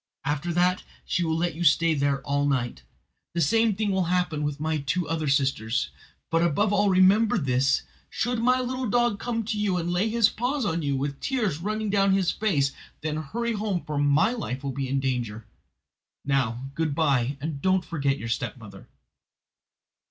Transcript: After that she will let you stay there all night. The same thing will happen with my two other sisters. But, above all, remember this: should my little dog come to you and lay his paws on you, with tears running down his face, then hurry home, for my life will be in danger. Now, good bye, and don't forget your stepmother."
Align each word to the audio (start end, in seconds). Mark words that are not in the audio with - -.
After 0.25 0.51
that 0.53 0.81
she 1.05 1.23
will 1.23 1.37
let 1.37 1.53
you 1.53 1.63
stay 1.63 1.93
there 1.93 2.21
all 2.23 2.47
night. 2.47 2.81
The 3.35 3.39
same 3.41 3.75
thing 3.75 3.91
will 3.91 4.05
happen 4.05 4.41
with 4.41 4.59
my 4.59 4.79
two 4.79 5.07
other 5.07 5.27
sisters. 5.27 5.91
But, 6.31 6.41
above 6.41 6.73
all, 6.73 6.89
remember 6.89 7.37
this: 7.37 7.83
should 8.09 8.39
my 8.39 8.59
little 8.61 8.89
dog 8.89 9.19
come 9.19 9.43
to 9.45 9.59
you 9.59 9.77
and 9.77 9.91
lay 9.93 10.09
his 10.09 10.27
paws 10.27 10.65
on 10.65 10.81
you, 10.81 10.95
with 10.95 11.19
tears 11.19 11.59
running 11.59 11.91
down 11.91 12.13
his 12.13 12.31
face, 12.31 12.71
then 13.01 13.17
hurry 13.17 13.53
home, 13.53 13.83
for 13.85 13.99
my 13.99 14.31
life 14.33 14.63
will 14.63 14.71
be 14.71 14.89
in 14.89 14.99
danger. 14.99 15.45
Now, 16.25 16.71
good 16.73 16.95
bye, 16.95 17.37
and 17.39 17.61
don't 17.61 17.85
forget 17.85 18.17
your 18.17 18.27
stepmother." 18.27 18.87